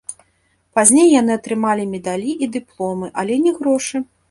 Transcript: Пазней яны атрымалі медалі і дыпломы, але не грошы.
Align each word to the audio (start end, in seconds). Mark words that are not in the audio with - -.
Пазней 0.79 1.09
яны 1.21 1.31
атрымалі 1.41 1.85
медалі 1.93 2.31
і 2.47 2.51
дыпломы, 2.57 3.13
але 3.25 3.41
не 3.47 3.57
грошы. 3.63 4.07